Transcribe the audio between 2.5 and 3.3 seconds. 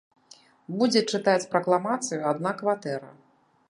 кватэра.